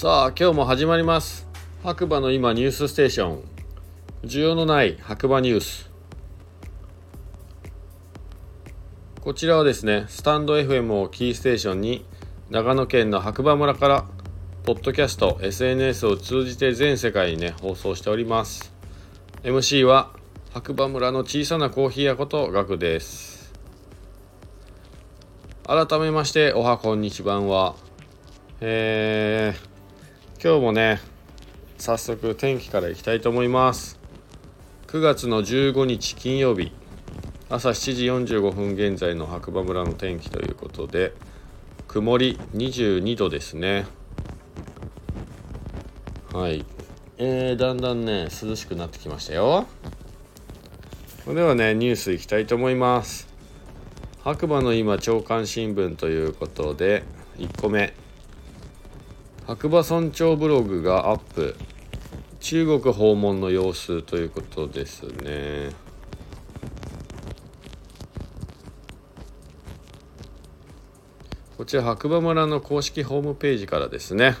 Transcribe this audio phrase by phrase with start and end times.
[0.00, 1.46] さあ今日も始まります。
[1.82, 3.42] 白馬の今ニュースステーション。
[4.22, 5.90] 需要のない白馬ニュース。
[9.20, 12.06] こちらはですねスタンド FM をキーステーションに
[12.48, 14.06] 長野県の白馬村から
[14.64, 18.72] ポッドキャスト SNS を通じて全世界にね放送しております。
[19.42, 20.14] MC は
[20.54, 23.52] 白馬村の小さなコーヒー屋ことガクです。
[25.66, 27.74] 改めましておはこんにちばんは。
[28.62, 29.69] えー、
[30.42, 31.00] 今日もね
[31.76, 34.00] 早速天気からいきたいと思います。
[34.86, 36.72] 9月の15日金曜日
[37.50, 41.12] 朝7時45分現在の白馬村の天気ということで
[41.88, 43.84] 曇り22度ですね。
[46.32, 46.64] はい。
[47.18, 49.66] えー、だんだんね涼しくなってきましたよ。
[51.22, 53.28] それではねニュースいきたいと思います。
[54.24, 57.04] 白馬の今朝刊新聞ということで
[57.36, 57.92] 1個目。
[59.50, 61.56] 白馬村長ブログがアップ。
[62.38, 65.70] 中国訪問の様子ということですね。
[71.58, 74.36] こちら白馬村の公式ホームページからですね。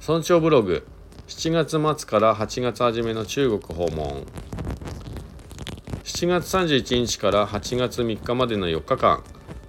[0.00, 0.86] 村長ブログ
[1.26, 4.24] 7月末から8月初めの中国訪問。
[6.04, 9.22] 7月31日から8月3日までの4日間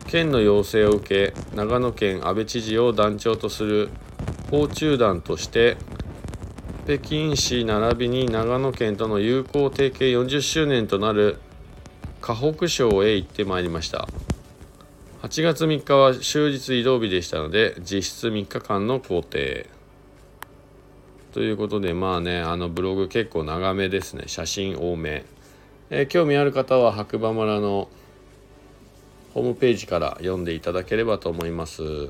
[0.07, 3.89] 県の要請を受け長野県安倍知事を団長とする
[4.49, 5.77] 訪中団として
[6.85, 11.37] 北京市並びに長野県との友好提携40周年となる
[12.19, 14.07] 河北省へ行ってまいりました。
[15.21, 19.29] 8月3日は終日移動日でしたので実質3日間の行程。
[21.31, 24.23] ということでまあねあのブログ結構長めですね。
[24.25, 25.25] 写真多め、
[25.91, 27.87] えー、興味ある方は白馬村の
[29.35, 32.09] ホームページから読んでいただければと思います。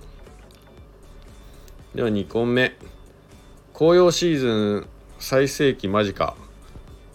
[1.95, 2.75] では2個目。
[3.73, 4.47] 紅葉シーズ
[4.81, 4.87] ン
[5.17, 6.35] 最盛期間近。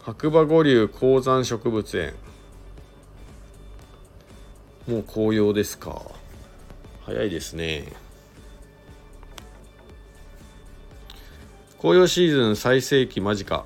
[0.03, 2.13] 白馬五流高山植物園。
[4.89, 6.03] もう紅葉ですか。
[7.03, 7.93] 早いですね。
[11.79, 13.65] 紅葉シーズン最盛期間近。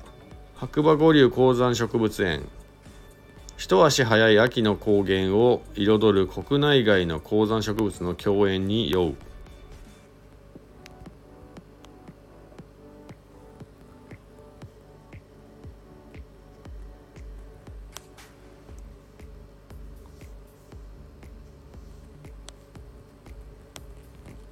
[0.57, 2.47] 白馬五流高山植物園。
[3.57, 9.15] 一足早い秋の高原を彩る国内外の高山植物の共演に酔う。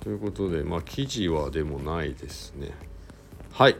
[0.08, 2.72] ということで、まあ、記事はでもないですね。
[3.52, 3.76] はい。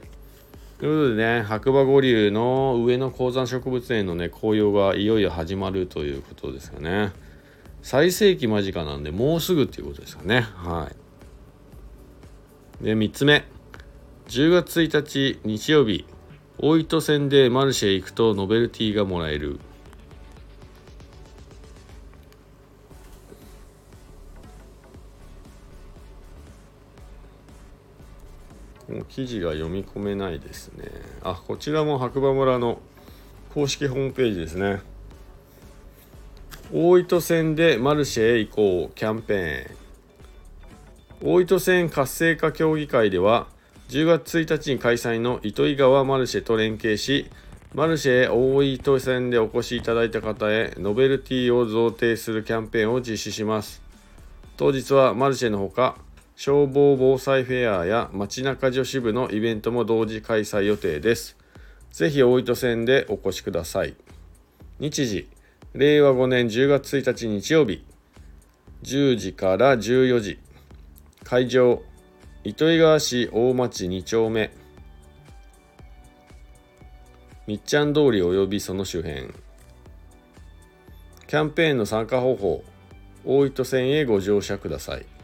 [0.78, 7.14] ということでね、白馬五流の上野高山植物園のね、紅葉がいよいよ始まるということですかね。
[7.82, 10.42] 最盛期間近なんで、もうすぐっていうことですかね。
[10.42, 10.92] は
[12.82, 12.84] い。
[12.84, 13.46] で、3つ目。
[14.28, 16.06] 10月1日日曜日、
[16.58, 19.62] 大糸線でマルシェ行くとノベルティがもらえる。
[28.90, 30.90] もう記事が読み込めないですね。
[31.24, 32.80] あ、こちらも白馬村の
[33.54, 34.82] 公式ホームページですね。
[36.74, 41.34] 大糸線でマルシェへ行こうキャンペーン。
[41.34, 43.48] 大糸線活性化協議会では、
[43.90, 47.30] 10月1日に開催の糸魚川マルシェと連携し、
[47.74, 53.82] マルシェへ大糸線でお越しいただいた方へノベルティを贈呈するキャンペーンを実施します。
[54.56, 55.98] 当日はマルシェのほか、
[56.40, 61.36] 消防防災フェアや街中女子部のイベントも同時開催予定です。
[61.90, 63.96] ぜひ大糸線でお越しください。
[64.80, 65.28] 日時、
[65.74, 67.84] 令和5年10月1日日曜日、
[68.84, 70.38] 10時から14時。
[71.24, 71.82] 会場、
[72.44, 74.52] 糸魚川市大町2丁目。
[77.48, 79.34] みっちゃん通り及びその周辺。
[81.26, 82.64] キャンペーンの参加方法、
[83.26, 85.17] 大糸線へご乗車ください。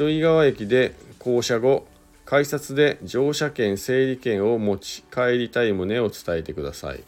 [0.00, 1.86] 糸魚川駅で降車後
[2.24, 7.02] 改札で乗車券整理券を持ち帰りたい旨を伝えてください。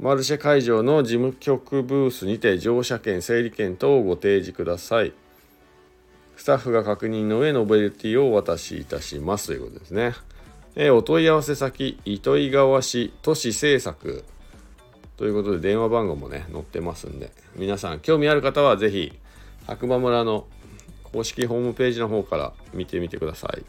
[0.00, 5.12] マルシェ会場の事務局ブースにて乗車券整理券等をご提示ください。
[6.36, 10.14] スタッフが確認の上ノベルティをお渡しいたしますということですね。
[10.74, 14.24] えお問い合わせ先糸魚川市都市政策。
[15.18, 17.30] ということで電話番号もね載ってますんで。
[17.56, 19.12] 皆さん興味ある方は是非
[19.66, 20.46] 白馬村の
[21.14, 23.64] 公式ホームページの方から見てみてください。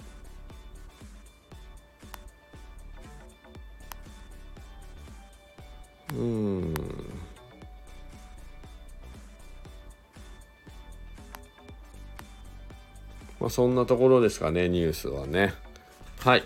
[6.15, 6.73] うん
[13.39, 15.53] まあそんなところですかねニュースはね
[16.21, 16.43] はい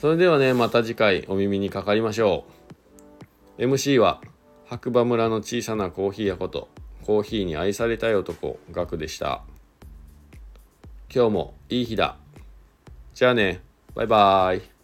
[0.00, 2.46] それではねまた次回お耳にかかりましょ
[3.58, 4.20] う MC は
[4.66, 6.68] 白馬村の小さなコーヒー屋こと
[7.04, 9.44] コーヒーに愛されたい男ガクでした。
[11.12, 12.16] 今日もいい日だ。
[13.14, 13.60] じゃあね、
[13.94, 14.75] バイバイ。